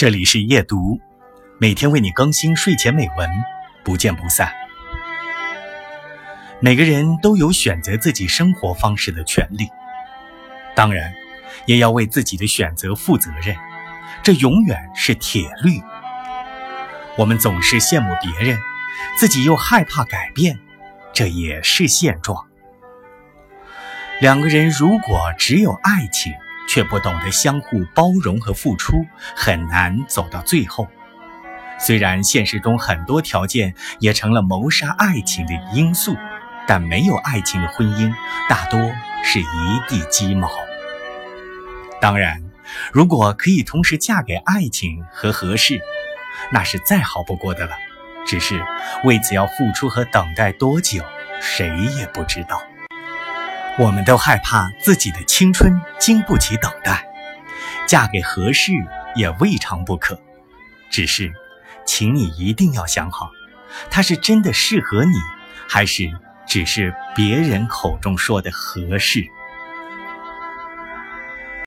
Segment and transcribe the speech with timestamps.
[0.00, 0.98] 这里是夜读，
[1.58, 3.28] 每天为你更新睡前美文，
[3.84, 4.50] 不见不散。
[6.58, 9.68] 每个人都有选择自己生活方式的权利，
[10.74, 11.12] 当然，
[11.66, 13.54] 也要为自己的选择负责任，
[14.22, 15.78] 这永远是铁律。
[17.18, 18.58] 我们总是羡慕别人，
[19.18, 20.58] 自己又害怕改变，
[21.12, 22.46] 这也是现状。
[24.18, 26.32] 两个人如果只有爱情，
[26.72, 29.04] 却不懂得相互包容和付出，
[29.34, 30.86] 很难走到最后。
[31.80, 36.14] 虽然现实中很多条件也成了谋杀爱情的因素，
[36.68, 38.14] 但没有爱情的婚姻
[38.48, 38.78] 大多
[39.24, 39.44] 是一
[39.88, 40.48] 地鸡毛。
[42.00, 42.40] 当然，
[42.92, 45.80] 如果可以同时嫁给爱情和合适，
[46.52, 47.72] 那是再好不过的了。
[48.24, 48.64] 只是
[49.02, 51.02] 为此要付出和等待多久，
[51.40, 51.68] 谁
[51.98, 52.62] 也不知道。
[53.78, 57.06] 我们都害怕自己的青春经不起等待，
[57.86, 58.72] 嫁给合适
[59.14, 60.20] 也未尝不可。
[60.90, 61.32] 只是，
[61.86, 63.30] 请你一定要想好，
[63.90, 65.14] 他是真的适合你，
[65.68, 66.12] 还是
[66.46, 69.24] 只是别人口中说的合适。